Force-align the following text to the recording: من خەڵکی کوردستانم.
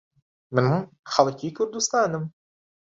من 0.53 0.65
خەڵکی 1.11 1.49
کوردستانم. 1.57 2.23